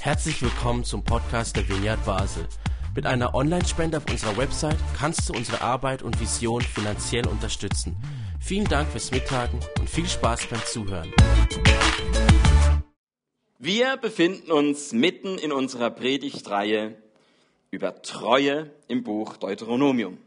[0.00, 2.46] Herzlich willkommen zum Podcast der Vineyard Basel.
[2.94, 7.96] Mit einer Online-Spende auf unserer Website kannst du unsere Arbeit und Vision finanziell unterstützen.
[8.40, 11.12] Vielen Dank fürs Mittagen und viel Spaß beim Zuhören.
[13.58, 16.96] Wir befinden uns mitten in unserer Predigtreihe
[17.70, 20.18] über Treue im Buch Deuteronomium.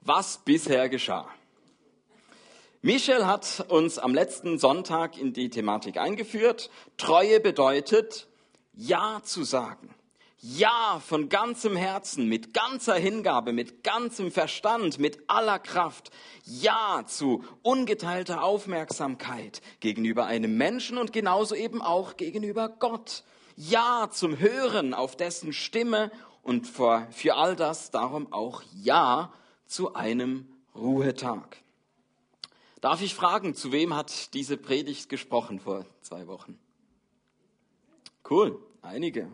[0.00, 1.28] Was bisher geschah.
[2.84, 6.68] Michel hat uns am letzten Sonntag in die Thematik eingeführt.
[6.96, 8.26] Treue bedeutet,
[8.74, 9.94] Ja zu sagen.
[10.40, 16.10] Ja von ganzem Herzen, mit ganzer Hingabe, mit ganzem Verstand, mit aller Kraft.
[16.44, 23.22] Ja zu ungeteilter Aufmerksamkeit gegenüber einem Menschen und genauso eben auch gegenüber Gott.
[23.54, 26.10] Ja zum Hören auf dessen Stimme
[26.42, 29.32] und für, für all das darum auch Ja
[29.66, 31.61] zu einem Ruhetag.
[32.82, 36.58] Darf ich fragen, zu wem hat diese Predigt gesprochen vor zwei Wochen?
[38.28, 39.28] Cool, einige.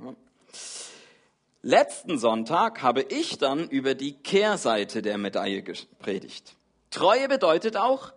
[1.62, 6.56] Letzten Sonntag habe ich dann über die Kehrseite der Medaille gepredigt.
[6.90, 8.12] Treue bedeutet auch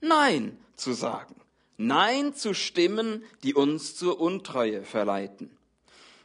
[0.00, 1.34] Nein zu sagen.
[1.78, 5.50] Nein zu Stimmen, die uns zur Untreue verleiten.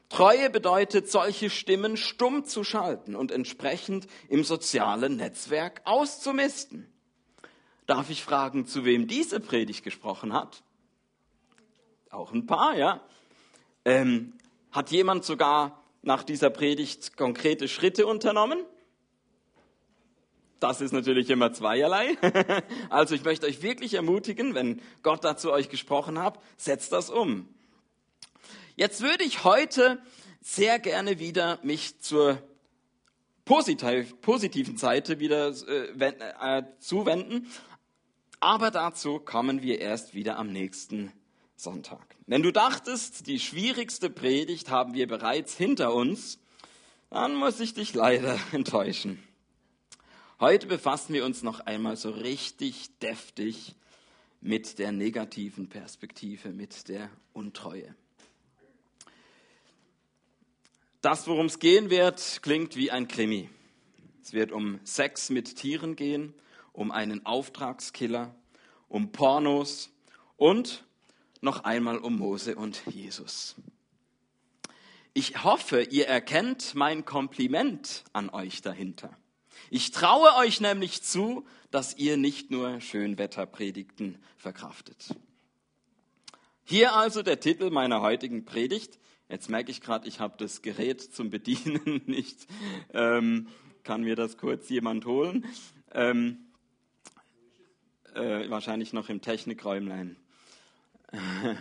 [0.08, 6.91] Treue bedeutet, solche Stimmen stumm zu schalten und entsprechend im sozialen Netzwerk auszumisten.
[7.86, 10.64] Darf ich fragen, zu wem diese Predigt gesprochen hat?
[12.10, 13.02] Auch ein paar, ja.
[13.86, 14.34] Ähm,
[14.72, 18.60] hat jemand sogar nach dieser Predigt konkrete Schritte unternommen?
[20.60, 22.18] Das ist natürlich immer zweierlei.
[22.90, 27.48] Also ich möchte euch wirklich ermutigen, wenn Gott dazu euch gesprochen hat, setzt das um.
[28.76, 30.00] Jetzt würde ich heute
[30.42, 32.42] sehr gerne wieder mich zur
[33.46, 37.48] positiven Seite wieder äh, äh, zuwenden
[38.42, 41.14] aber dazu kommen wir erst wieder am nächsten
[41.56, 42.16] Sonntag.
[42.26, 46.40] Wenn du dachtest, die schwierigste Predigt haben wir bereits hinter uns,
[47.12, 49.22] dann muss ich dich leider enttäuschen.
[50.40, 53.76] Heute befassen wir uns noch einmal so richtig deftig
[54.42, 57.94] mit der negativen Perspektive, mit der Untreue.
[61.04, 63.50] Das, worum es gehen wird, klingt wie ein Krimi.
[64.24, 66.34] Es wird um Sex mit Tieren gehen
[66.74, 68.36] um einen Auftragskiller,
[68.88, 69.92] um Pornos
[70.38, 70.86] und
[71.42, 73.56] noch einmal um Mose und Jesus.
[75.14, 79.18] Ich hoffe, ihr erkennt mein Kompliment an euch dahinter.
[79.70, 85.16] Ich traue euch nämlich zu, dass ihr nicht nur Schönwetterpredigten verkraftet.
[86.64, 89.00] Hier also der Titel meiner heutigen Predigt.
[89.30, 92.48] Jetzt merke ich gerade, ich habe das Gerät zum Bedienen nicht.
[92.94, 93.48] Ähm,
[93.84, 95.46] kann mir das kurz jemand holen?
[95.94, 96.51] Ähm,
[98.16, 100.18] äh, wahrscheinlich noch im Technikräumlein.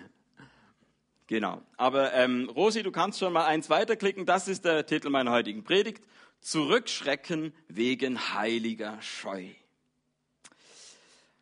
[1.27, 1.62] genau.
[1.77, 4.27] Aber ähm, Rosi, du kannst schon mal eins weiterklicken.
[4.27, 6.05] Das ist der Titel meiner heutigen Predigt.
[6.41, 9.47] Zurückschrecken wegen heiliger Scheu.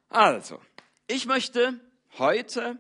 [0.09, 0.61] Also,
[1.07, 1.79] ich möchte
[2.19, 2.79] heute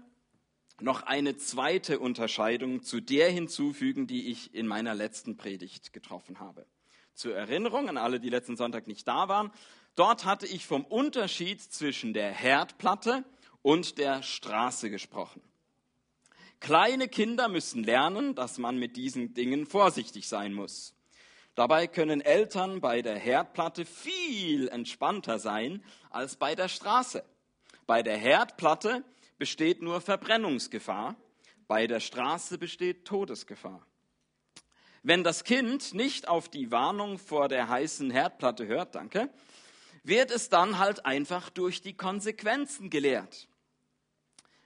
[0.80, 6.66] noch eine zweite Unterscheidung zu der hinzufügen, die ich in meiner letzten Predigt getroffen habe.
[7.14, 9.50] Zur Erinnerung an alle, die letzten Sonntag nicht da waren,
[9.98, 13.24] Dort hatte ich vom Unterschied zwischen der Herdplatte
[13.62, 15.42] und der Straße gesprochen.
[16.60, 20.94] Kleine Kinder müssen lernen, dass man mit diesen Dingen vorsichtig sein muss.
[21.56, 27.24] Dabei können Eltern bei der Herdplatte viel entspannter sein als bei der Straße.
[27.88, 29.02] Bei der Herdplatte
[29.36, 31.16] besteht nur Verbrennungsgefahr,
[31.66, 33.84] bei der Straße besteht Todesgefahr.
[35.02, 39.28] Wenn das Kind nicht auf die Warnung vor der heißen Herdplatte hört, danke,
[40.02, 43.48] wird es dann halt einfach durch die Konsequenzen gelehrt.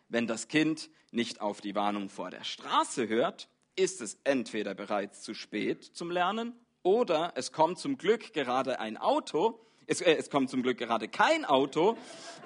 [0.09, 5.22] Wenn das Kind nicht auf die Warnung vor der Straße hört, ist es entweder bereits
[5.22, 10.31] zu spät zum Lernen oder es kommt zum Glück gerade ein Auto, es, äh, es
[10.31, 11.97] kommt zum Glück gerade kein Auto,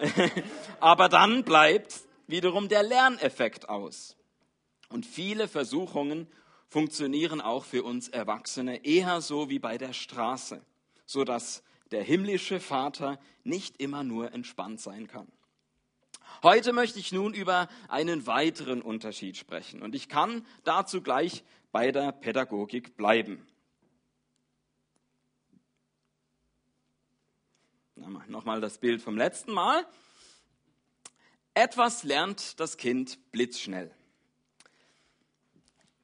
[0.81, 4.17] aber dann bleibt wiederum der Lerneffekt aus.
[4.89, 6.29] Und viele Versuchungen
[6.69, 10.61] funktionieren auch für uns Erwachsene eher so wie bei der Straße,
[11.05, 15.31] sodass der himmlische Vater nicht immer nur entspannt sein kann.
[16.43, 21.93] Heute möchte ich nun über einen weiteren Unterschied sprechen und ich kann dazu gleich bei
[21.93, 23.47] der Pädagogik bleiben.
[28.29, 29.87] Nochmal das Bild vom letzten Mal.
[31.55, 33.95] Etwas lernt das Kind blitzschnell.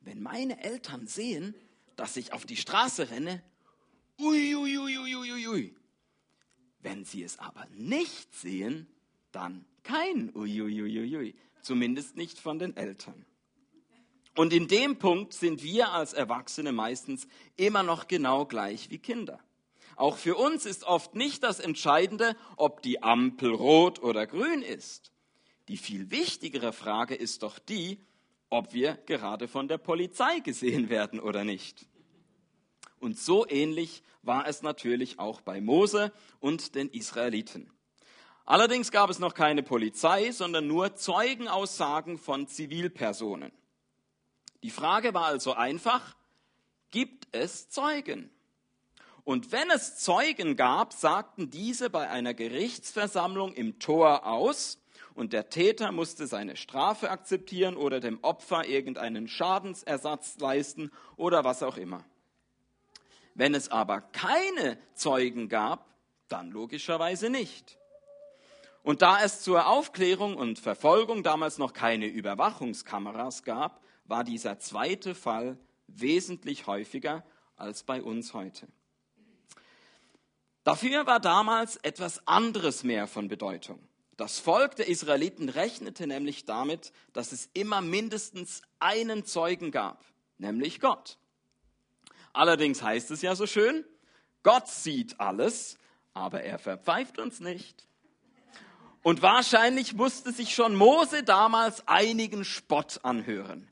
[0.00, 1.55] Wenn meine Eltern sehen,
[1.96, 3.43] dass ich auf die Straße renne,
[4.23, 5.75] Uiuiuiuiui.
[6.81, 8.87] Wenn sie es aber nicht sehen,
[9.33, 11.35] dann kein Uiuiuiui.
[11.63, 13.25] Zumindest nicht von den Eltern.
[14.35, 17.27] Und in dem Punkt sind wir als Erwachsene meistens
[17.57, 19.39] immer noch genau gleich wie Kinder.
[19.97, 25.13] Auch für uns ist oft nicht das Entscheidende, ob die Ampel rot oder grün ist.
[25.69, 28.01] Die viel wichtigere Frage ist doch die,
[28.49, 31.87] ob wir gerade von der Polizei gesehen werden oder nicht.
[33.02, 37.69] Und so ähnlich war es natürlich auch bei Mose und den Israeliten.
[38.44, 43.50] Allerdings gab es noch keine Polizei, sondern nur Zeugenaussagen von Zivilpersonen.
[44.62, 46.14] Die Frage war also einfach,
[46.93, 48.31] gibt es Zeugen?
[49.25, 54.78] Und wenn es Zeugen gab, sagten diese bei einer Gerichtsversammlung im Tor aus
[55.14, 61.64] und der Täter musste seine Strafe akzeptieren oder dem Opfer irgendeinen Schadensersatz leisten oder was
[61.64, 62.04] auch immer.
[63.34, 65.87] Wenn es aber keine Zeugen gab,
[66.29, 67.79] dann logischerweise nicht.
[68.82, 75.14] Und da es zur Aufklärung und Verfolgung damals noch keine Überwachungskameras gab, war dieser zweite
[75.14, 75.56] Fall
[75.87, 77.25] wesentlich häufiger
[77.56, 78.67] als bei uns heute.
[80.64, 83.81] Dafür war damals etwas anderes mehr von Bedeutung.
[84.17, 90.05] Das Volk der Israeliten rechnete nämlich damit, dass es immer mindestens einen Zeugen gab,
[90.38, 91.19] nämlich Gott.
[92.32, 93.84] Allerdings heißt es ja so schön,
[94.43, 95.79] Gott sieht alles,
[96.14, 97.87] aber er verpfeift uns nicht.
[99.02, 103.69] Und wahrscheinlich musste sich schon Mose damals einigen Spott anhören.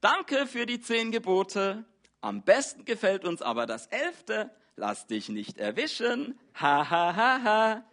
[0.00, 1.84] Danke für die zehn Gebote.
[2.20, 4.50] Am besten gefällt uns aber das elfte.
[4.76, 6.38] Lass dich nicht erwischen.
[6.60, 7.84] Ha, ha, ha, ha.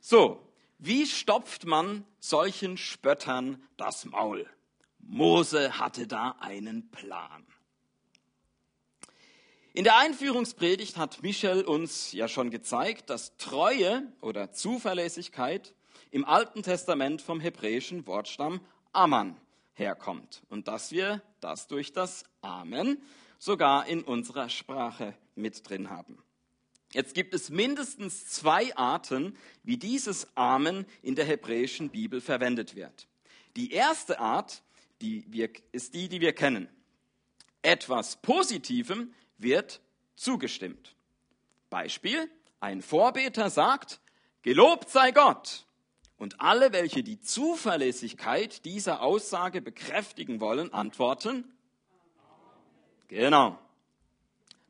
[0.00, 0.48] So,
[0.78, 4.48] wie stopft man solchen Spöttern das Maul?
[5.00, 7.46] Mose hatte da einen Plan.
[9.78, 15.72] In der Einführungspredigt hat Michel uns ja schon gezeigt, dass Treue oder Zuverlässigkeit
[16.10, 18.60] im Alten Testament vom hebräischen Wortstamm
[18.92, 19.36] Aman
[19.74, 23.00] herkommt und dass wir das durch das Amen
[23.38, 26.18] sogar in unserer Sprache mit drin haben.
[26.92, 33.06] Jetzt gibt es mindestens zwei Arten, wie dieses Amen in der hebräischen Bibel verwendet wird.
[33.54, 34.60] Die erste Art
[35.00, 36.68] die wir, ist die, die wir kennen.
[37.62, 39.80] Etwas Positivem wird
[40.16, 40.94] zugestimmt.
[41.70, 42.30] Beispiel,
[42.60, 44.00] ein Vorbeter sagt,
[44.42, 45.66] Gelobt sei Gott.
[46.16, 51.44] Und alle, welche die Zuverlässigkeit dieser Aussage bekräftigen wollen, antworten,
[53.08, 53.58] genau.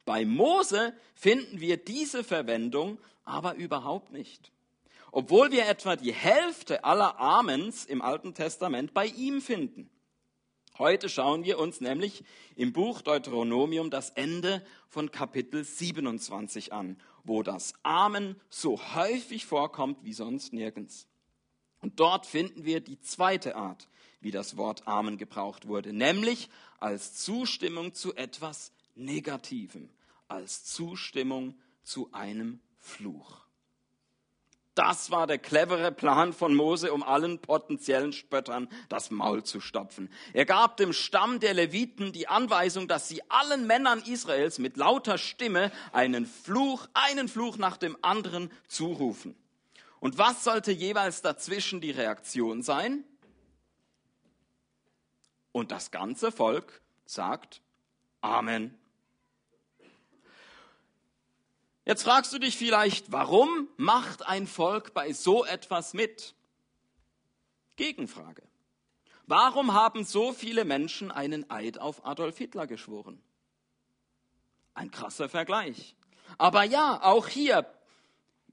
[0.05, 4.51] Bei Mose finden wir diese Verwendung aber überhaupt nicht.
[5.11, 9.89] Obwohl wir etwa die Hälfte aller Amens im Alten Testament bei ihm finden.
[10.79, 12.23] Heute schauen wir uns nämlich
[12.55, 20.05] im Buch Deuteronomium das Ende von Kapitel 27 an, wo das Amen so häufig vorkommt
[20.05, 21.09] wie sonst nirgends.
[21.81, 23.89] Und dort finden wir die zweite Art,
[24.21, 26.49] wie das Wort Amen gebraucht wurde, nämlich
[26.79, 29.91] als Zustimmung zu etwas Negativem,
[30.29, 33.48] als Zustimmung zu einem Fluch.
[34.79, 40.09] Das war der clevere Plan von Mose, um allen potenziellen Spöttern das Maul zu stopfen.
[40.33, 45.19] Er gab dem Stamm der Leviten die Anweisung, dass sie allen Männern Israels mit lauter
[45.19, 49.35] Stimme einen Fluch, einen Fluch nach dem anderen zurufen.
[49.99, 53.03] Und was sollte jeweils dazwischen die Reaktion sein?
[55.51, 57.63] Und das ganze Volk sagt
[58.21, 58.79] Amen.
[61.89, 66.35] Jetzt fragst du dich vielleicht, warum macht ein Volk bei so etwas mit?
[67.77, 68.43] Gegenfrage.
[69.27, 73.23] Warum haben so viele Menschen einen Eid auf Adolf Hitler geschworen?
[74.75, 75.97] Ein krasser Vergleich.
[76.37, 77.65] Aber ja, auch hier,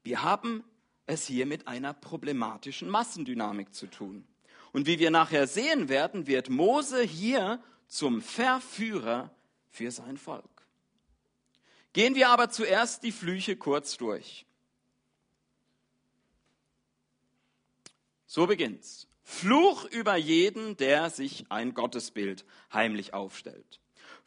[0.02, 0.64] wir haben
[1.04, 4.26] es hier mit einer problematischen Massendynamik zu tun.
[4.72, 9.30] Und wie wir nachher sehen werden, wird Mose hier zum Verführer
[9.68, 10.55] für sein Volk.
[11.96, 14.44] Gehen wir aber zuerst die Flüche kurz durch.
[18.26, 19.08] So beginnt's.
[19.22, 23.80] Fluch über jeden, der sich ein Gottesbild heimlich aufstellt.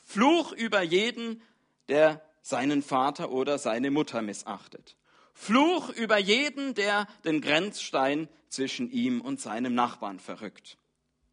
[0.04, 1.44] Fluch über jeden,
[1.90, 4.98] der seinen Vater oder seine Mutter missachtet.
[5.36, 10.80] Fluch über jeden, der den Grenzstein zwischen ihm und seinem Nachbarn verrückt.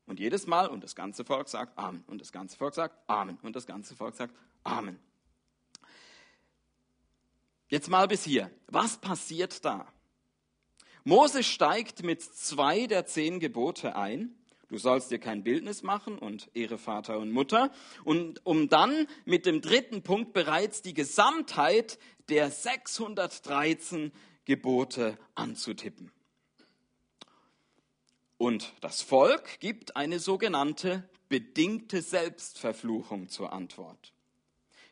[0.05, 3.39] Und jedes Mal, und das ganze Volk sagt Amen, und das ganze Volk sagt Amen,
[3.41, 5.01] und das ganze Volk sagt Amen.
[7.69, 8.51] Jetzt mal bis hier.
[8.69, 9.87] Was passiert da?
[11.05, 14.35] Mose steigt mit zwei der zehn Gebote ein.
[14.69, 17.71] Du sollst dir kein Bildnis machen und ehre Vater und Mutter.
[18.05, 24.13] Und um dann mit dem dritten Punkt bereits die Gesamtheit der 613
[24.45, 26.11] Gebote anzutippen.
[28.39, 34.13] Und das Volk gibt eine sogenannte bedingte Selbstverfluchung zur Antwort.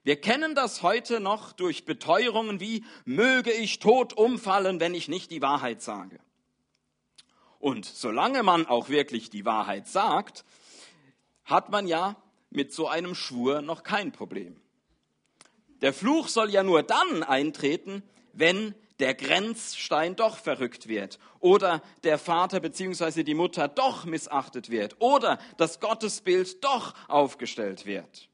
[0.04, 5.30] Wir kennen das heute noch durch Beteuerungen wie möge ich tot umfallen, wenn ich nicht
[5.30, 6.20] die Wahrheit sage.
[7.58, 10.44] Und solange man auch wirklich die Wahrheit sagt,
[11.44, 12.16] hat man ja
[12.50, 14.61] mit so einem Schwur noch kein Problem.
[15.80, 18.02] Der Fluch soll ja nur dann eintreten,
[18.34, 23.23] wenn der Grenzstein doch verrückt wird oder der Vater bzw.
[23.23, 28.28] die Mutter doch missachtet wird oder das Gottesbild doch aufgestellt wird.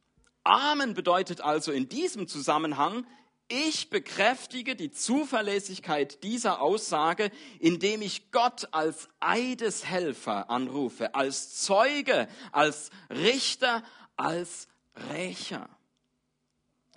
[0.50, 3.06] Amen bedeutet also in diesem Zusammenhang,
[3.46, 7.30] ich bekräftige die Zuverlässigkeit dieser Aussage,
[7.60, 13.84] indem ich Gott als Eideshelfer anrufe, als Zeuge, als Richter,
[14.16, 14.66] als
[15.12, 15.68] Rächer.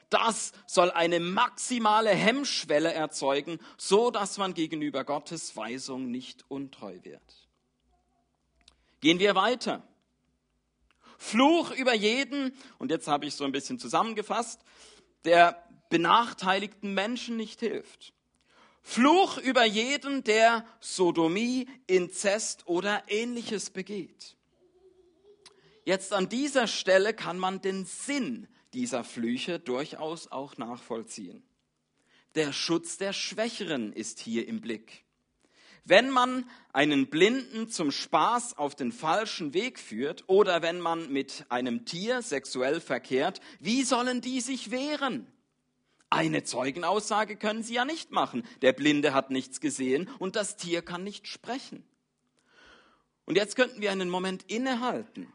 [0.09, 7.47] Das soll eine maximale Hemmschwelle erzeugen, so dass man gegenüber Gottes Weisung nicht untreu wird.
[8.99, 9.83] Gehen wir weiter.
[11.23, 14.59] Fluch über jeden, und jetzt habe ich so ein bisschen zusammengefasst,
[15.23, 18.13] der benachteiligten Menschen nicht hilft.
[18.81, 24.35] Fluch über jeden, der Sodomie, Inzest oder ähnliches begeht.
[25.85, 31.41] Jetzt an dieser Stelle kann man den Sinn dieser Flüche durchaus auch nachvollziehen.
[32.35, 35.02] Der Schutz der Schwächeren ist hier im Blick.
[35.85, 41.45] Wenn man einen Blinden zum Spaß auf den falschen Weg führt oder wenn man mit
[41.49, 45.27] einem Tier sexuell verkehrt, wie sollen die sich wehren?
[46.09, 48.43] Eine Zeugenaussage können sie ja nicht machen.
[48.61, 51.83] Der Blinde hat nichts gesehen und das Tier kann nicht sprechen.
[53.25, 55.27] Und jetzt könnten wir einen Moment innehalten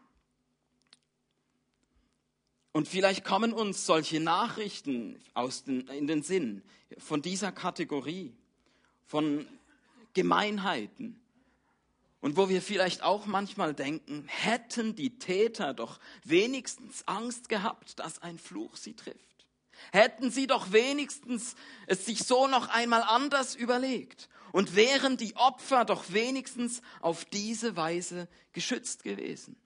[2.79, 6.63] und vielleicht kommen uns solche Nachrichten aus den, in den Sinn
[6.97, 8.37] von dieser Kategorie,
[9.05, 9.49] von
[10.19, 11.21] Gemeinheiten.
[12.21, 18.21] Und wo wir vielleicht auch manchmal denken, hätten die Täter doch wenigstens Angst gehabt, dass
[18.21, 19.47] ein Fluch sie trifft.
[19.93, 21.55] Hätten sie doch wenigstens
[21.87, 24.29] es sich so noch einmal anders überlegt.
[24.51, 29.57] Und wären die Opfer doch wenigstens auf diese Weise geschützt gewesen.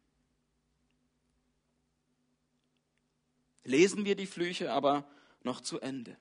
[3.65, 5.05] lesen wir die Flüche aber
[5.43, 6.17] noch zu Ende.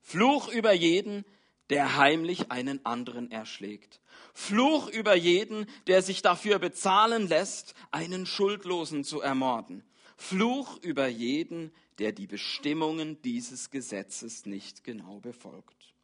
[0.00, 1.24] Fluch über jeden,
[1.70, 4.00] der heimlich einen anderen erschlägt.
[4.34, 9.84] Fluch über jeden, der sich dafür bezahlen lässt, einen Schuldlosen zu ermorden.
[10.16, 15.94] Fluch über jeden, der die Bestimmungen dieses Gesetzes nicht genau befolgt.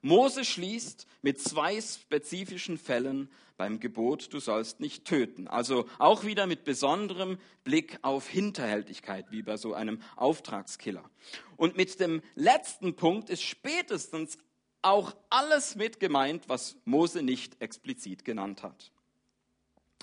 [0.00, 3.30] Mose schließt mit zwei spezifischen Fällen
[3.62, 5.46] beim Gebot, du sollst nicht töten.
[5.46, 11.08] Also auch wieder mit besonderem Blick auf Hinterhältigkeit, wie bei so einem Auftragskiller.
[11.56, 14.36] Und mit dem letzten Punkt ist spätestens
[14.82, 18.90] auch alles mit gemeint, was Mose nicht explizit genannt hat.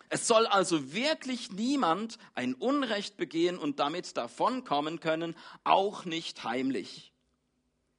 [0.07, 5.35] Es soll also wirklich niemand ein Unrecht begehen und damit davonkommen können,
[5.65, 7.11] auch nicht heimlich.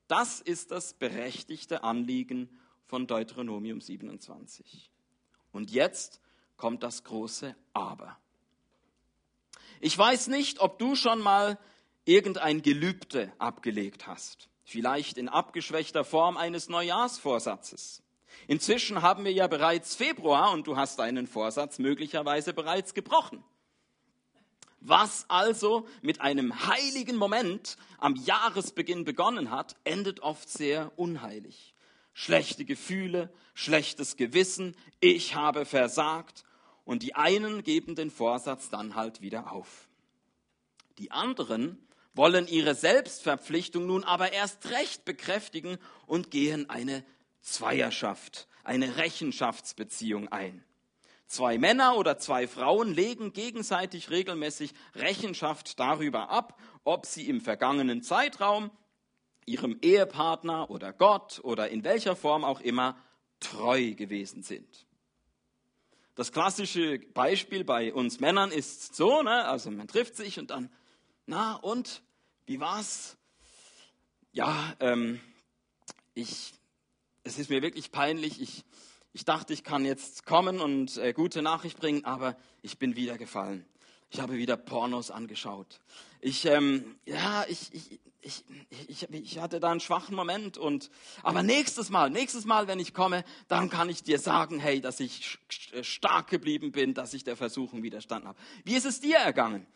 [0.09, 2.49] Das ist das berechtigte Anliegen
[2.87, 4.90] von Deuteronomium 27.
[5.53, 6.21] Und jetzt
[6.57, 8.17] kommt das große Aber.
[9.81, 11.59] Ich weiß nicht, ob du schon mal
[12.05, 14.49] irgendein Gelübde abgelegt hast.
[14.65, 18.03] Vielleicht in abgeschwächter Form eines Neujahrsvorsatzes.
[18.47, 23.43] Inzwischen haben wir ja bereits Februar und du hast deinen Vorsatz möglicherweise bereits gebrochen.
[24.81, 31.70] Was also mit einem heiligen Moment am Jahresbeginn begonnen hat, endet oft sehr unheilig.
[32.13, 36.45] Schlechte Gefühle, schlechtes Gewissen, ich habe versagt
[36.85, 39.89] und die einen geben den Vorsatz dann halt wieder auf.
[40.99, 41.79] Die anderen
[42.15, 47.05] wollen ihre Selbstverpflichtung nun aber erst recht bekräftigen und gehen eine
[47.41, 50.65] Zweierschaft, eine Rechenschaftsbeziehung ein.
[51.27, 58.03] Zwei Männer oder zwei Frauen legen gegenseitig regelmäßig Rechenschaft darüber ab, ob sie im vergangenen
[58.03, 58.73] Zeitraum
[59.51, 62.97] ihrem Ehepartner oder Gott oder in welcher Form auch immer
[63.41, 64.87] treu gewesen sind.
[66.15, 69.47] Das klassische Beispiel bei uns Männern ist so, ne?
[69.47, 70.71] also man trifft sich und dann,
[71.27, 72.03] na und,
[72.47, 73.17] wie war's?
[74.33, 75.21] Ja, ähm,
[76.15, 76.53] ich,
[77.25, 78.65] es ist mir wirklich peinlich, ich,
[79.13, 83.17] ich dachte, ich kann jetzt kommen und äh, gute Nachricht bringen, aber ich bin wieder
[83.19, 83.65] gefallen.
[84.11, 85.81] Ich habe wieder Pornos angeschaut.
[86.21, 88.45] Ich, ähm, ja, ich, ich, ich,
[88.89, 90.91] ich, ich hatte da einen schwachen Moment und,
[91.23, 95.01] aber nächstes Mal, nächstes Mal, wenn ich komme, dann kann ich dir sagen, hey, dass
[95.01, 95.39] ich
[95.83, 98.39] stark geblieben bin, dass ich der Versuchung widerstanden habe.
[98.65, 99.67] Wie ist es dir ergangen?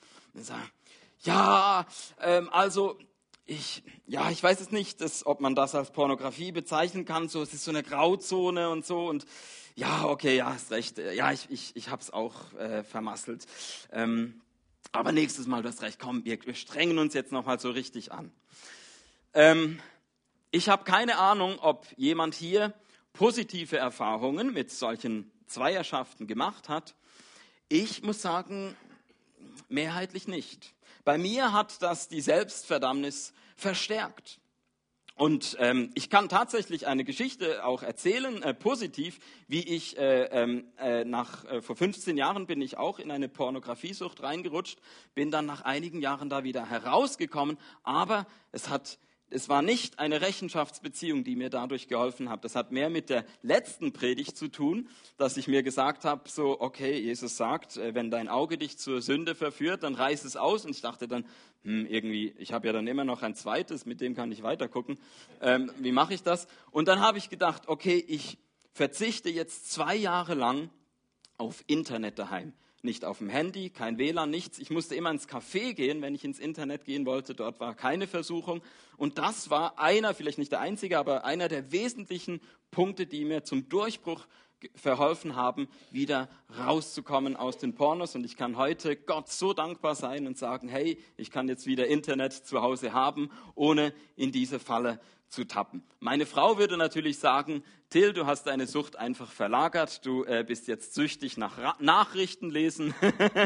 [1.20, 1.86] Ja,
[2.20, 2.98] ähm, also
[3.46, 7.28] ich, ja, ich weiß es nicht, dass, ob man das als Pornografie bezeichnen kann.
[7.28, 9.06] So, es ist so eine Grauzone und so.
[9.06, 9.26] Und
[9.74, 10.98] ja, okay, ja, hast recht.
[10.98, 13.46] Ja, ich, ich, ich habe es auch äh, vermasselt.
[13.92, 14.40] Ähm,
[14.94, 18.12] aber nächstes Mal, du hast recht, komm, wir, wir strengen uns jetzt nochmal so richtig
[18.12, 18.30] an.
[19.34, 19.80] Ähm,
[20.52, 22.72] ich habe keine Ahnung, ob jemand hier
[23.12, 26.94] positive Erfahrungen mit solchen Zweierschaften gemacht hat.
[27.68, 28.76] Ich muss sagen,
[29.68, 30.74] mehrheitlich nicht.
[31.04, 34.38] Bei mir hat das die Selbstverdammnis verstärkt.
[35.16, 40.64] Und ähm, ich kann tatsächlich eine Geschichte auch erzählen, äh, positiv, wie ich äh, ähm,
[40.76, 44.80] äh, nach äh, vor 15 Jahren bin ich auch in eine Pornografiesucht reingerutscht,
[45.14, 48.98] bin dann nach einigen Jahren da wieder herausgekommen, aber es hat
[49.30, 52.44] es war nicht eine Rechenschaftsbeziehung, die mir dadurch geholfen hat.
[52.44, 56.60] Das hat mehr mit der letzten Predigt zu tun, dass ich mir gesagt habe, so,
[56.60, 60.64] okay, Jesus sagt, äh, wenn dein Auge dich zur Sünde verführt, dann reiß es aus.
[60.64, 61.24] Und ich dachte dann,
[61.64, 64.98] hm, irgendwie, ich habe ja dann immer noch ein zweites, mit dem kann ich weitergucken.
[65.40, 66.46] Ähm, wie mache ich das?
[66.70, 68.38] Und dann habe ich gedacht, okay, ich
[68.72, 70.70] verzichte jetzt zwei Jahre lang
[71.38, 72.52] auf Internet daheim
[72.84, 74.58] nicht auf dem Handy, kein WLAN, nichts.
[74.58, 77.34] Ich musste immer ins Café gehen, wenn ich ins Internet gehen wollte.
[77.34, 78.62] Dort war keine Versuchung.
[78.96, 83.44] Und das war einer, vielleicht nicht der einzige, aber einer der wesentlichen Punkte, die mir
[83.44, 84.26] zum Durchbruch
[84.74, 88.14] verholfen haben, wieder rauszukommen aus den Pornos.
[88.14, 91.86] Und ich kann heute Gott so dankbar sein und sagen, hey, ich kann jetzt wieder
[91.86, 95.00] Internet zu Hause haben, ohne in diese Falle
[95.34, 95.82] zu tappen.
[96.00, 100.66] Meine Frau würde natürlich sagen, Till, du hast deine Sucht einfach verlagert, du äh, bist
[100.68, 102.94] jetzt süchtig nach Ra Nachrichten lesen.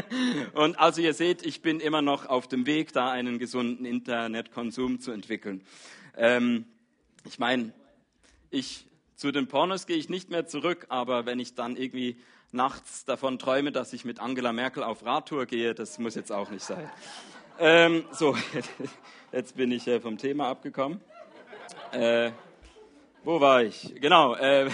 [0.53, 4.99] und also ihr seht, ich bin immer noch auf dem Weg, da einen gesunden Internetkonsum
[4.99, 5.63] zu entwickeln.
[6.15, 6.65] Ähm,
[7.25, 7.73] ich meine,
[8.49, 12.17] ich zu den Pornos gehe ich nicht mehr zurück, aber wenn ich dann irgendwie
[12.51, 16.49] nachts davon träume, dass ich mit Angela Merkel auf Radtour gehe, das muss jetzt auch
[16.49, 16.89] nicht sein.
[17.61, 18.37] Ähm, so,
[19.33, 21.01] jetzt bin ich äh, vom Thema abgekommen.
[21.91, 22.31] Äh,
[23.23, 23.95] wo war ich?
[23.99, 24.35] Genau.
[24.35, 24.69] Äh,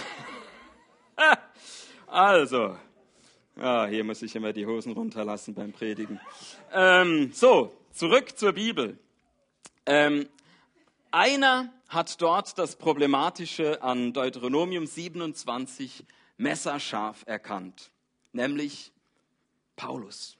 [2.06, 2.76] also,
[3.58, 6.20] ah, hier muss ich immer die Hosen runterlassen beim Predigen.
[6.72, 8.98] Ähm, so, zurück zur Bibel.
[9.86, 10.28] Ähm,
[11.10, 16.04] einer hat dort das Problematische an Deuteronomium 27
[16.36, 17.90] messerscharf erkannt,
[18.32, 18.92] nämlich
[19.74, 20.36] Paulus.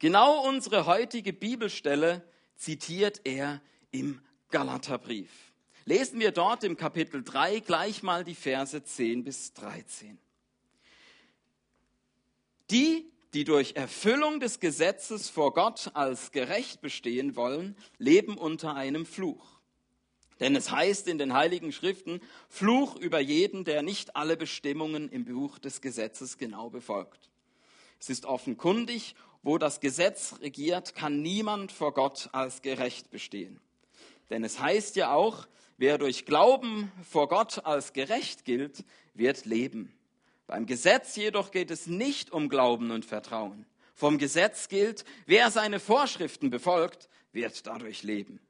[0.00, 2.24] Genau unsere heutige Bibelstelle
[2.56, 3.60] zitiert er
[3.92, 5.43] im Galaterbrief.
[5.86, 10.18] Lesen wir dort im Kapitel 3 gleich mal die Verse 10 bis 13.
[12.70, 19.04] Die, die durch Erfüllung des Gesetzes vor Gott als gerecht bestehen wollen, leben unter einem
[19.04, 19.60] Fluch.
[20.40, 25.26] Denn es heißt in den heiligen Schriften, Fluch über jeden, der nicht alle Bestimmungen im
[25.26, 27.30] Buch des Gesetzes genau befolgt.
[28.00, 33.60] Es ist offenkundig, wo das Gesetz regiert, kann niemand vor Gott als gerecht bestehen.
[34.30, 38.84] Denn es heißt ja auch, wer durch Glauben vor Gott als gerecht gilt,
[39.14, 39.92] wird leben.
[40.46, 43.66] Beim Gesetz jedoch geht es nicht um Glauben und Vertrauen.
[43.94, 48.40] Vom Gesetz gilt, wer seine Vorschriften befolgt, wird dadurch leben.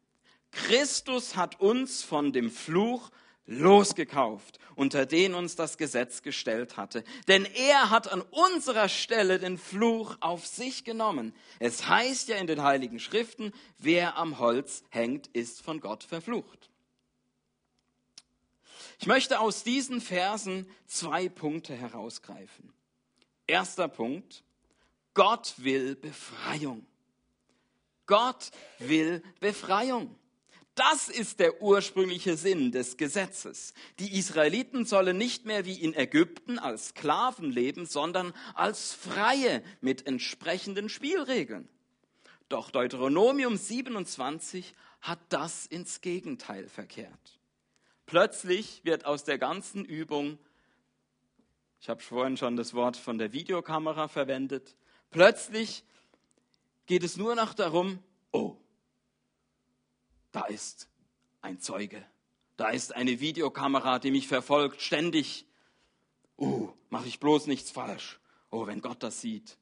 [0.50, 3.10] Christus hat uns von dem Fluch
[3.46, 7.04] losgekauft, unter den uns das Gesetz gestellt hatte.
[7.28, 11.34] Denn er hat an unserer Stelle den Fluch auf sich genommen.
[11.58, 16.70] Es heißt ja in den heiligen Schriften, wer am Holz hängt, ist von Gott verflucht.
[18.98, 22.72] Ich möchte aus diesen Versen zwei Punkte herausgreifen.
[23.46, 24.44] Erster Punkt,
[25.14, 26.86] Gott will Befreiung.
[28.06, 30.14] Gott will Befreiung.
[30.74, 33.74] Das ist der ursprüngliche Sinn des Gesetzes.
[34.00, 40.06] Die Israeliten sollen nicht mehr wie in Ägypten als Sklaven leben, sondern als Freie mit
[40.08, 41.68] entsprechenden Spielregeln.
[42.48, 47.40] Doch Deuteronomium 27 hat das ins Gegenteil verkehrt.
[48.06, 50.38] Plötzlich wird aus der ganzen Übung,
[51.80, 54.76] ich habe vorhin schon das Wort von der Videokamera verwendet,
[55.10, 55.84] plötzlich
[56.86, 57.98] geht es nur noch darum,
[58.32, 58.56] oh,
[60.32, 60.88] da ist
[61.40, 62.04] ein Zeuge.
[62.56, 65.46] Da ist eine Videokamera, die mich verfolgt, ständig.
[66.36, 68.20] Oh, mache ich bloß nichts falsch.
[68.50, 69.56] Oh, wenn Gott das sieht.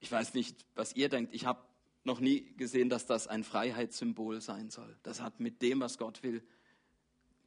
[0.00, 1.34] Ich weiß nicht, was ihr denkt.
[1.34, 1.62] Ich habe
[2.04, 4.96] noch nie gesehen, dass das ein Freiheitssymbol sein soll.
[5.02, 6.42] Das hat mit dem, was Gott will,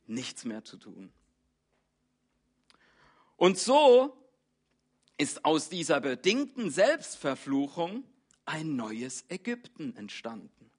[0.07, 1.11] nichts mehr zu tun.
[3.37, 4.15] Und so
[5.17, 8.03] ist aus dieser bedingten Selbstverfluchung
[8.45, 10.71] ein neues Ägypten entstanden.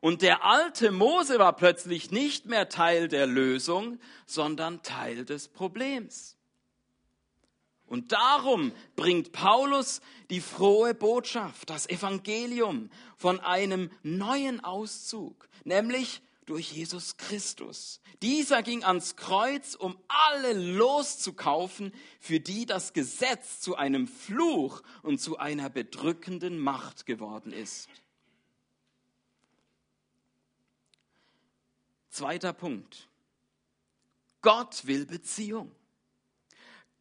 [0.00, 6.36] Und der alte Mose war plötzlich nicht mehr Teil der Lösung, sondern Teil des Problems.
[7.92, 10.00] Und darum bringt Paulus
[10.30, 18.00] die frohe Botschaft, das Evangelium von einem neuen Auszug, nämlich durch Jesus Christus.
[18.22, 25.20] Dieser ging ans Kreuz, um alle loszukaufen, für die das Gesetz zu einem Fluch und
[25.20, 27.90] zu einer bedrückenden Macht geworden ist.
[32.08, 33.10] Zweiter Punkt.
[34.40, 35.76] Gott will Beziehung.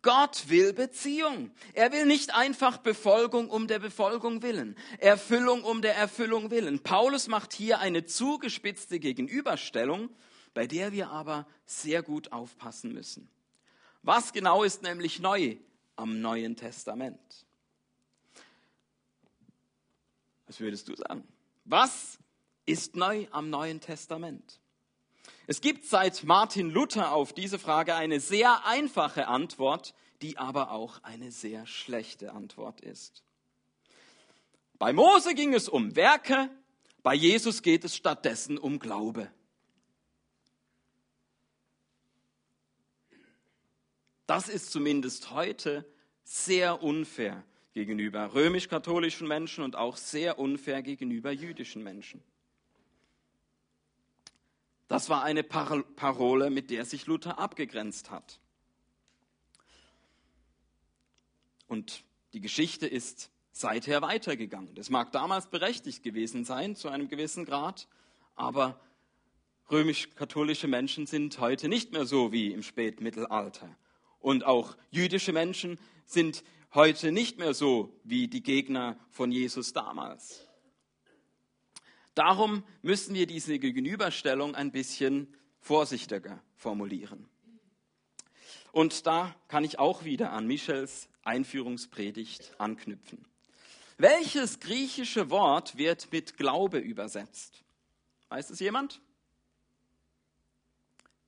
[0.02, 1.52] Gott will Beziehung.
[1.74, 6.82] Er will nicht einfach Befolgung um der Befolgung willen, Erfüllung um der Erfüllung willen.
[6.82, 10.10] Paulus macht hier eine zugespitzte Gegenüberstellung,
[10.54, 13.30] bei der wir aber sehr gut aufpassen müssen.
[14.02, 15.58] Was genau ist nämlich neu
[15.96, 17.46] am Neuen Testament?
[20.48, 21.24] Was würdest du sagen?
[21.66, 22.18] Was
[22.66, 24.60] ist neu am Neuen Testament?
[25.52, 31.04] Es gibt seit Martin Luther auf diese Frage eine sehr einfache Antwort, die aber auch
[31.04, 33.22] eine sehr schlechte Antwort ist.
[34.80, 36.50] Bei Mose ging es um Werke,
[37.04, 39.30] bei Jesus geht es stattdessen um Glaube.
[44.28, 45.86] Das ist zumindest heute
[46.24, 52.24] sehr unfair gegenüber römisch-katholischen Menschen und auch sehr unfair gegenüber jüdischen Menschen.
[54.92, 58.42] Das war eine Parole, mit der sich Luther abgegrenzt hat.
[61.70, 64.76] Und die Geschichte ist seither weitergegangen.
[64.76, 67.88] Das mag damals berechtigt gewesen sein, zu einem gewissen Grad,
[68.36, 68.82] aber
[69.70, 73.74] römisch-katholische Menschen sind heute nicht mehr so wie im Spätmittelalter.
[74.20, 80.51] Und auch jüdische Menschen sind heute nicht mehr so wie die Gegner von Jesus damals.
[82.16, 87.30] Darum müssen wir diese Gegenüberstellung ein bisschen vorsichtiger formulieren.
[88.72, 93.26] Und da kann ich auch wieder an Michels Einführungspredigt anknüpfen.
[93.98, 97.64] Welches griechische Wort wird mit Glaube übersetzt?
[98.30, 99.02] Weiß es jemand?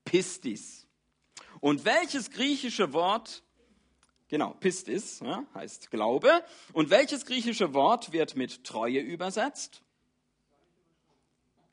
[0.05, 0.87] Pistis.
[1.59, 3.43] Und welches griechische Wort,
[4.27, 6.43] genau, Pistis ja, heißt Glaube.
[6.71, 9.83] Und welches griechische Wort wird mit Treue übersetzt?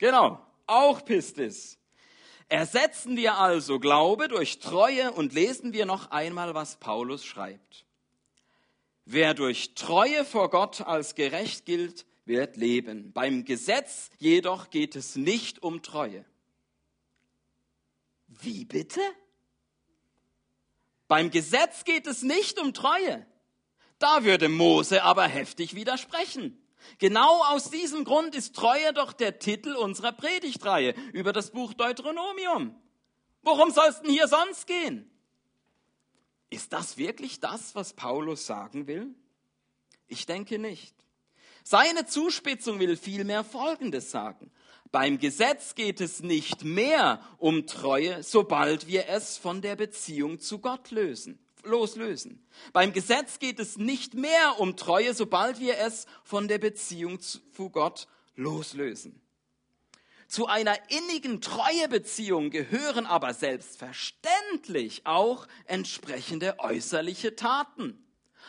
[0.01, 1.77] Genau, auch Pistis.
[2.49, 7.85] Ersetzen wir also Glaube durch Treue und lesen wir noch einmal, was Paulus schreibt.
[9.05, 13.13] Wer durch Treue vor Gott als gerecht gilt, wird leben.
[13.13, 16.25] Beim Gesetz jedoch geht es nicht um Treue.
[18.25, 19.01] Wie bitte?
[21.07, 23.23] Beim Gesetz geht es nicht um Treue.
[23.99, 26.60] Da würde Mose aber heftig widersprechen.
[26.97, 32.75] Genau aus diesem Grund ist Treue doch der Titel unserer Predigtreihe über das Buch Deuteronomium.
[33.41, 35.09] Worum soll es denn hier sonst gehen?
[36.49, 39.07] Ist das wirklich das, was Paulus sagen will?
[40.07, 40.95] Ich denke nicht.
[41.63, 44.51] Seine Zuspitzung will vielmehr Folgendes sagen.
[44.91, 50.59] Beim Gesetz geht es nicht mehr um Treue, sobald wir es von der Beziehung zu
[50.59, 52.45] Gott lösen loslösen.
[52.73, 57.69] Beim Gesetz geht es nicht mehr um Treue, sobald wir es von der Beziehung zu
[57.69, 59.21] Gott loslösen.
[60.27, 68.01] Zu einer innigen Treuebeziehung gehören aber selbstverständlich auch entsprechende äußerliche Taten.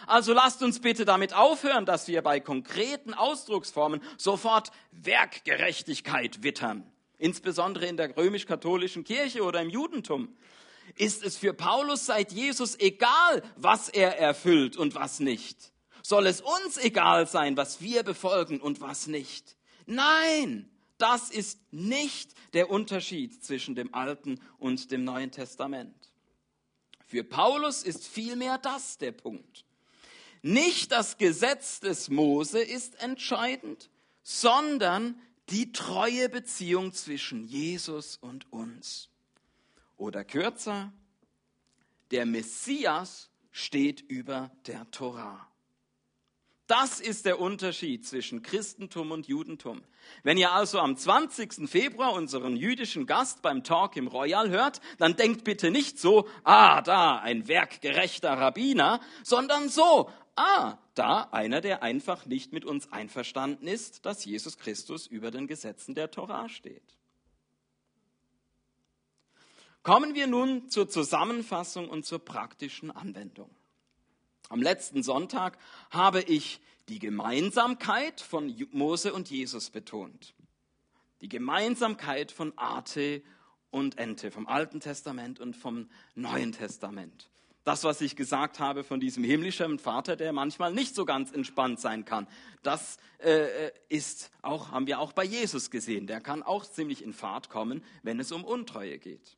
[0.07, 7.87] Also lasst uns bitte damit aufhören, dass wir bei konkreten Ausdrucksformen sofort Werkgerechtigkeit wittern, insbesondere
[7.87, 10.37] in der römisch-katholischen Kirche oder im Judentum
[10.97, 15.73] ist es für Paulus seit Jesus egal, was er erfüllt und was nicht.
[16.03, 19.57] Soll es uns egal sein, was wir befolgen und was nicht?
[19.87, 20.69] Nein,
[20.99, 25.95] das ist nicht der Unterschied zwischen dem Alten und dem Neuen Testament.
[27.07, 29.65] Für Paulus ist vielmehr das der Punkt.
[30.43, 33.91] Nicht das Gesetz des Mose ist entscheidend,
[34.23, 39.12] sondern die treue Beziehung zwischen Jesus und uns.
[40.03, 40.93] Oder kürzer,
[42.11, 45.47] der Messias steht über der Torah.
[46.67, 49.85] Das ist der Unterschied zwischen Christentum und Judentum.
[50.25, 51.71] Wenn ihr also am 20.
[51.71, 56.83] Februar unseren jüdischen Gast beim Talk im Royal hört, dann denkt bitte nicht so, ah,
[56.83, 63.69] da ein werkgerechter Rabbiner, sondern so, ah, da einer, der einfach nicht mit uns einverstanden
[63.69, 66.97] ist, dass Jesus Christus über den Gesetzen der Torah steht.
[69.83, 73.51] Kommen wir nun zur Zusammenfassung und zur praktischen Anwendung.
[74.49, 75.59] Am letzten Sonntag
[75.91, 80.35] habe ich die Gemeinsamkeit von Mose und Jesus betont.
[81.21, 83.23] Die Gemeinsamkeit von Arte
[83.71, 87.29] und Ente, vom Alten Testament und vom Neuen Testament.
[87.65, 91.81] Das, was ich gesagt habe von diesem himmlischen Vater, der manchmal nicht so ganz entspannt
[91.81, 92.29] sein kann,
[92.63, 96.07] das äh, ist auch, haben wir auch bei Jesus gesehen.
[96.07, 99.37] Der kann auch ziemlich in Fahrt kommen, wenn es um Untreue geht.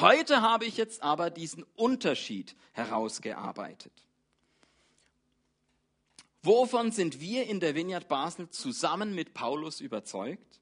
[0.00, 3.92] Heute habe ich jetzt aber diesen Unterschied herausgearbeitet.
[6.42, 10.60] Wovon sind wir in der Vineyard Basel zusammen mit Paulus überzeugt?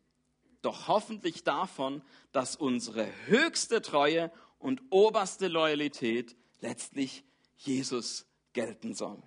[0.63, 7.23] Doch hoffentlich davon, dass unsere höchste Treue und oberste Loyalität letztlich
[7.59, 9.23] Jesus gelten soll.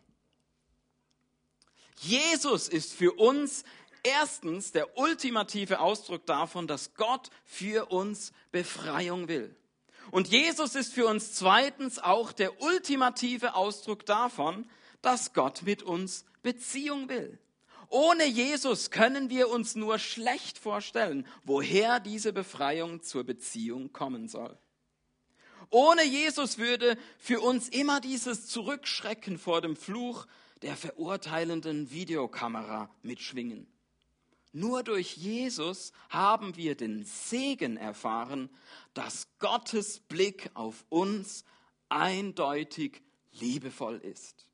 [1.98, 3.63] Jesus ist für uns
[4.02, 9.56] erstens der ultimative Ausdruck davon, dass Gott für uns Befreiung will.
[10.12, 14.69] Und Jesus ist für uns zweitens auch der ultimative Ausdruck davon,
[15.02, 17.39] dass Gott mit uns Beziehung will.
[17.89, 24.58] Ohne Jesus können wir uns nur schlecht vorstellen, woher diese Befreiung zur Beziehung kommen soll.
[25.72, 30.26] Ohne Jesus würde für uns immer dieses Zurückschrecken vor dem Fluch
[30.62, 33.67] der verurteilenden Videokamera mitschwingen.
[34.52, 38.50] Nur durch Jesus haben wir den Segen erfahren,
[38.94, 41.44] dass Gottes Blick auf uns
[41.88, 44.48] eindeutig liebevoll ist.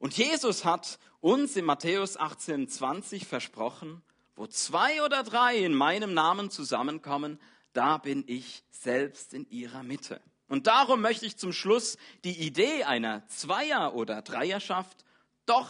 [0.00, 4.02] Und Jesus hat uns in Matthäus 18,20 versprochen,
[4.36, 7.40] wo zwei oder drei in meinem Namen zusammenkommen,
[7.72, 10.20] da bin ich selbst in ihrer Mitte.
[10.48, 15.04] Und darum möchte ich zum Schluss die Idee einer Zweier- oder Dreierschaft
[15.46, 15.68] doch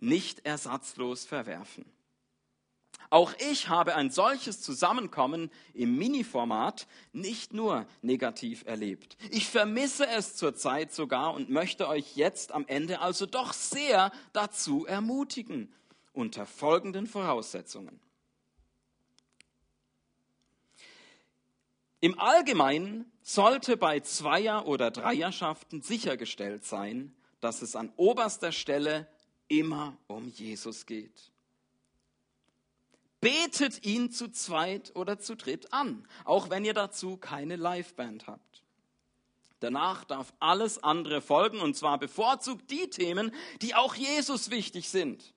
[0.00, 1.84] nicht ersatzlos verwerfen.
[3.10, 9.16] Auch ich habe ein solches Zusammenkommen im Mini-Format nicht nur negativ erlebt.
[9.30, 14.84] Ich vermisse es zurzeit sogar und möchte euch jetzt am Ende also doch sehr dazu
[14.84, 15.72] ermutigen,
[16.12, 17.98] unter folgenden Voraussetzungen.
[22.00, 29.08] Im Allgemeinen sollte bei Zweier- oder Dreierschaften sichergestellt sein, dass es an oberster Stelle
[29.48, 31.32] immer um Jesus geht.
[33.20, 38.62] Betet ihn zu zweit oder zu dritt an, auch wenn ihr dazu keine Liveband habt.
[39.60, 45.34] Danach darf alles andere folgen, und zwar bevorzugt die Themen, die auch Jesus wichtig sind.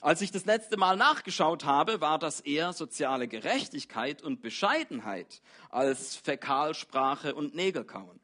[0.00, 6.14] Als ich das letzte Mal nachgeschaut habe, war das eher soziale Gerechtigkeit und Bescheidenheit als
[6.14, 8.20] Fäkalsprache und Nägelkauen.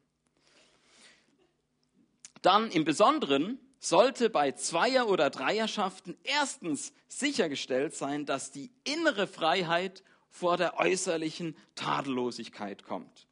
[2.41, 10.03] Dann im Besonderen sollte bei Zweier- oder Dreierschaften erstens sichergestellt sein, dass die innere Freiheit
[10.27, 13.27] vor der äußerlichen Tadellosigkeit kommt.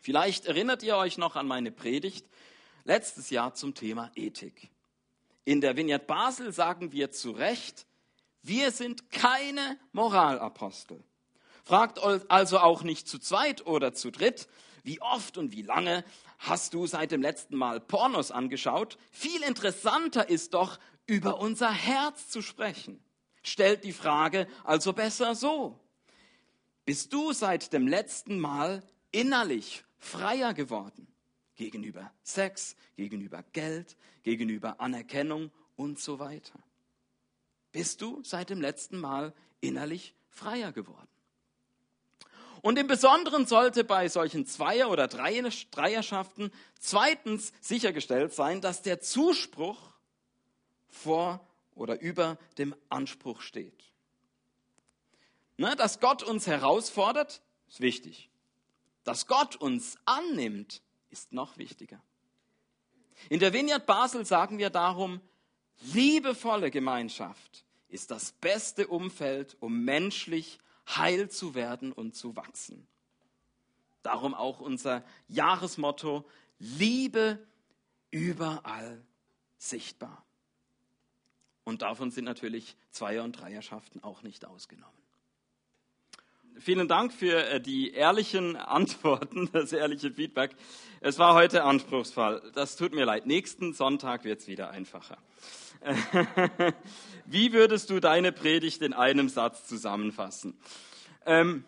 [0.00, 2.26] Vielleicht erinnert ihr euch noch an meine Predigt
[2.84, 4.70] letztes Jahr zum Thema Ethik.
[5.44, 7.86] In der Vignette Basel sagen wir zu Recht,
[8.42, 11.02] wir sind keine Moralapostel.
[11.64, 14.46] Fragt also auch nicht zu zweit oder zu dritt,
[14.82, 16.04] wie oft und wie lange
[16.38, 18.98] hast du seit dem letzten Mal Pornos angeschaut?
[19.10, 23.02] Viel interessanter ist doch, über unser Herz zu sprechen.
[23.42, 25.78] Stellt die Frage also besser so.
[26.84, 31.12] Bist du seit dem letzten Mal innerlich freier geworden?
[31.62, 36.58] gegenüber Sex, gegenüber Geld, gegenüber Anerkennung und so weiter.
[37.70, 41.08] Bist du seit dem letzten Mal innerlich freier geworden?
[42.62, 49.92] Und im Besonderen sollte bei solchen Zweier- oder Dreierschaften zweitens sichergestellt sein, dass der Zuspruch
[50.88, 51.40] vor
[51.74, 53.92] oder über dem Anspruch steht.
[55.56, 58.30] Ne, dass Gott uns herausfordert, ist wichtig.
[59.02, 62.00] Dass Gott uns annimmt, ist noch wichtiger.
[63.28, 65.20] In der Vineyard Basel sagen wir darum,
[65.92, 70.60] liebevolle Gemeinschaft ist das beste Umfeld, um menschlich
[70.96, 72.86] heil zu werden und zu wachsen.
[74.02, 76.24] Darum auch unser Jahresmotto,
[76.58, 77.38] Liebe
[78.10, 79.02] überall
[79.58, 80.24] sichtbar.
[81.64, 85.01] Und davon sind natürlich Zweier- und Dreierschaften auch nicht ausgenommen
[86.58, 90.54] vielen Dank für äh, die ehrlichen Antworten, das ehrliche Feedback.
[91.00, 92.52] Es war heute anspruchsvoll.
[92.54, 93.26] Das tut mir leid.
[93.26, 95.18] Nächsten Sonntag wird es wieder einfacher.
[97.26, 100.56] Wie würdest du deine Predigt in einem Satz zusammenfassen?
[101.26, 101.64] Ähm,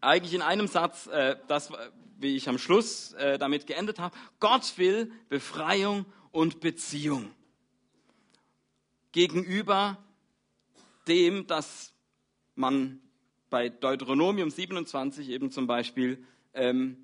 [0.00, 1.70] eigentlich in einem Satz, äh, das,
[2.18, 4.14] wie ich am Schluss äh, damit geendet habe.
[4.40, 7.30] Gott will Befreiung und Beziehung
[9.12, 9.98] gegenüber
[11.06, 11.92] dem, dass
[12.54, 13.00] man
[13.52, 16.96] bei Deuteronomium 27 eben zum Beispiel ähm,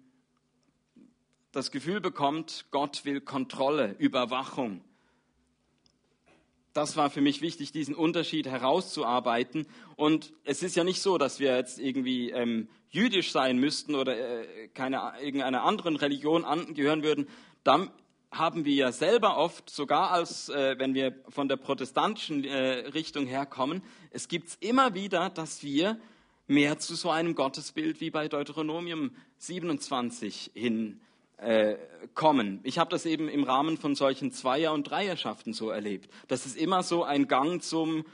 [1.52, 4.82] das Gefühl bekommt, Gott will Kontrolle, Überwachung.
[6.72, 9.66] das war für mich wichtig, diesen Unterschied herauszuarbeiten.
[9.96, 14.16] Und es ist ja nicht so, dass wir jetzt irgendwie ähm, jüdisch sein müssten oder
[14.16, 17.28] äh, keine, irgendeiner anderen Religion angehören würden.
[17.62, 17.90] Dann
[18.30, 23.26] haben wir ja selber oft, sogar als äh, wenn wir von der protestantischen äh, Richtung
[23.26, 25.98] herkommen, es gibt es immer wieder, dass wir
[26.48, 31.00] mehr zu so einem Gottesbild wie bei Deuteronomium 27 hin
[31.36, 31.76] äh,
[32.14, 32.58] kommen.
[32.64, 36.10] Ich habe das eben im Rahmen von solchen Zweier- und Dreierschaften so erlebt.
[36.26, 38.04] Das ist immer so ein Gang zum,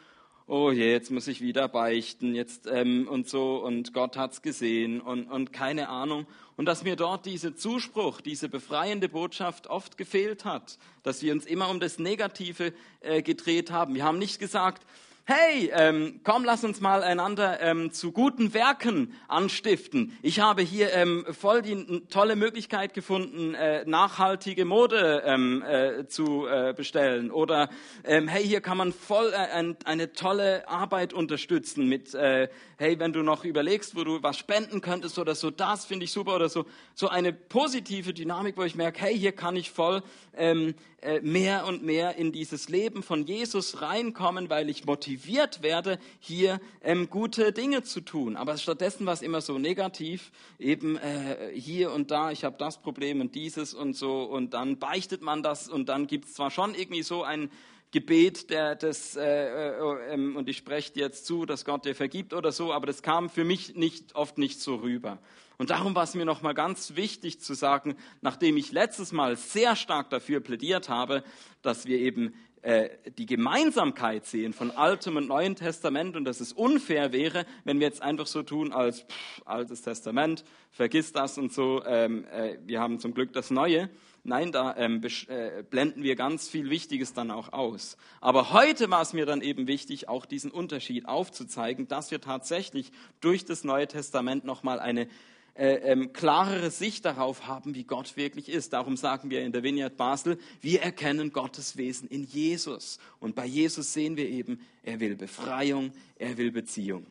[0.46, 5.00] oh je, jetzt muss ich wieder beichten, jetzt ähm, und so und Gott hat's gesehen
[5.00, 6.26] und, und keine Ahnung.
[6.56, 11.46] Und dass mir dort dieser Zuspruch, diese befreiende Botschaft oft gefehlt hat, dass wir uns
[11.46, 13.94] immer um das Negative äh, gedreht haben.
[13.94, 14.86] Wir haben nicht gesagt,
[15.26, 20.18] hey, ähm, komm, lass uns mal einander ähm, zu guten Werken anstiften.
[20.20, 26.46] Ich habe hier ähm, voll die tolle Möglichkeit gefunden, äh, nachhaltige Mode ähm, äh, zu
[26.46, 27.30] äh, bestellen.
[27.30, 27.70] Oder
[28.04, 32.98] ähm, hey, hier kann man voll äh, ein, eine tolle Arbeit unterstützen mit, äh, hey,
[32.98, 36.36] wenn du noch überlegst, wo du was spenden könntest oder so, das finde ich super
[36.36, 36.66] oder so.
[36.94, 40.02] So eine positive Dynamik, wo ich merke, hey, hier kann ich voll
[40.36, 45.13] ähm, äh, mehr und mehr in dieses Leben von Jesus reinkommen, weil ich motiviert
[45.62, 48.36] werde, hier ähm, gute Dinge zu tun.
[48.36, 52.80] Aber stattdessen war es immer so negativ, eben äh, hier und da, ich habe das
[52.80, 56.50] Problem und dieses und so und dann beichtet man das und dann gibt es zwar
[56.50, 57.50] schon irgendwie so ein
[57.94, 61.94] Gebet, der, das, äh, äh, ähm, und ich spreche dir jetzt zu, dass Gott dir
[61.94, 65.20] vergibt oder so, aber das kam für mich nicht, oft nicht so rüber.
[65.58, 69.76] Und darum war es mir nochmal ganz wichtig zu sagen, nachdem ich letztes Mal sehr
[69.76, 71.22] stark dafür plädiert habe,
[71.62, 76.54] dass wir eben äh, die Gemeinsamkeit sehen von Altem und Neuen Testament und dass es
[76.54, 81.52] unfair wäre, wenn wir jetzt einfach so tun als pff, Altes Testament, vergiss das und
[81.52, 83.90] so, ähm, äh, wir haben zum Glück das Neue.
[84.22, 87.98] Nein, da ähm, äh, blenden wir ganz viel Wichtiges dann auch aus.
[88.22, 92.92] Aber heute war es mir dann eben wichtig, auch diesen Unterschied aufzuzeigen, dass wir tatsächlich
[93.20, 95.06] durch das Neue Testament nochmal eine
[95.54, 98.72] äh, ähm, klarere Sicht darauf haben, wie Gott wirklich ist.
[98.72, 102.98] Darum sagen wir in der Vineyard Basel, wir erkennen Gottes Wesen in Jesus.
[103.20, 107.06] Und bei Jesus sehen wir eben, er will Befreiung, er will Beziehung.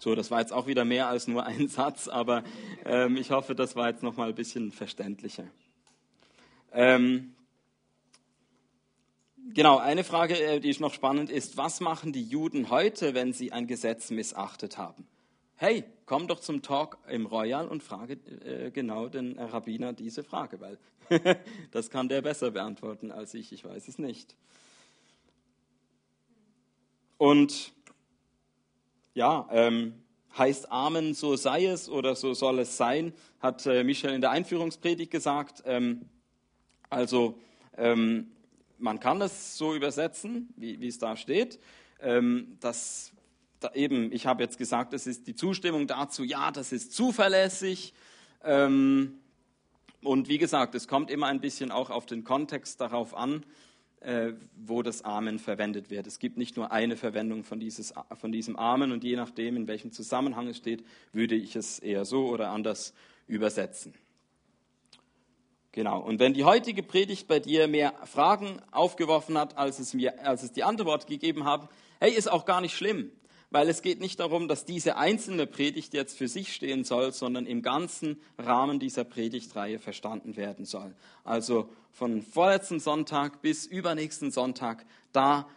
[0.00, 2.42] So, das war jetzt auch wieder mehr als nur ein Satz, aber
[2.84, 5.46] ähm, ich hoffe, das war jetzt noch mal ein bisschen verständlicher.
[6.72, 7.34] Ähm,
[9.54, 13.52] genau, eine Frage, äh, die noch spannend ist, was machen die Juden heute, wenn sie
[13.52, 15.06] ein Gesetz missachtet haben?
[15.56, 18.14] hey, komm doch zum Talk im Royal und frage
[18.44, 20.78] äh, genau den Rabbiner diese Frage, weil
[21.70, 24.36] das kann der besser beantworten als ich, ich weiß es nicht.
[27.16, 27.72] Und
[29.14, 29.94] ja, ähm,
[30.36, 34.30] heißt Amen, so sei es oder so soll es sein, hat äh, Michel in der
[34.30, 35.62] Einführungspredigt gesagt.
[35.64, 36.08] Ähm,
[36.90, 37.38] also
[37.76, 38.32] ähm,
[38.78, 41.60] man kann es so übersetzen, wie, wie es da steht.
[42.00, 43.12] Ähm, das
[43.74, 47.94] eben, ich habe jetzt gesagt, das ist die Zustimmung dazu, ja, das ist zuverlässig.
[48.42, 49.20] Ähm,
[50.02, 53.44] und wie gesagt, es kommt immer ein bisschen auch auf den Kontext darauf an,
[54.00, 56.06] äh, wo das Amen verwendet wird.
[56.06, 59.66] Es gibt nicht nur eine Verwendung von, dieses, von diesem Amen und je nachdem, in
[59.66, 62.92] welchem Zusammenhang es steht, würde ich es eher so oder anders
[63.26, 63.94] übersetzen.
[65.72, 66.00] Genau.
[66.00, 70.42] Und wenn die heutige Predigt bei dir mehr Fragen aufgeworfen hat, als es, mir, als
[70.42, 73.10] es die Antwort gegeben hat, hey, ist auch gar nicht schlimm
[73.54, 77.46] weil es geht nicht darum, dass diese einzelne Predigt jetzt für sich stehen soll, sondern
[77.46, 80.92] im ganzen Rahmen dieser Predigtreihe verstanden werden soll.
[81.22, 85.48] Also von vorletzten Sonntag bis übernächsten Sonntag, da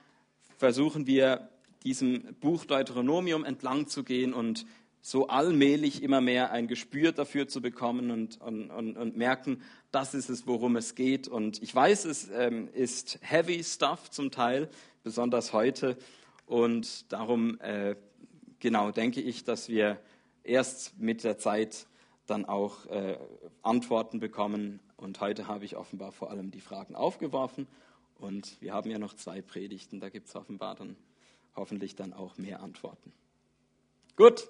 [0.60, 1.49] versuchen wir
[1.83, 4.67] diesem Buch Deuteronomium entlang zu gehen und
[5.01, 10.13] so allmählich immer mehr ein Gespür dafür zu bekommen und, und, und, und merken, das
[10.13, 11.27] ist es, worum es geht.
[11.27, 14.69] Und ich weiß, es ähm, ist heavy stuff zum Teil,
[15.01, 15.97] besonders heute.
[16.47, 17.95] Und darum, äh,
[18.60, 19.99] genau, denke ich, dass wir
[20.43, 21.86] erst mit der Zeit
[22.25, 23.17] dann auch äh,
[23.62, 24.79] Antworten bekommen.
[24.95, 27.67] Und heute habe ich offenbar vor allem die Fragen aufgeworfen.
[28.17, 30.95] Und wir haben ja noch zwei Predigten, da gibt es offenbar dann
[31.55, 33.12] hoffentlich dann auch mehr Antworten.
[34.15, 34.47] Gut,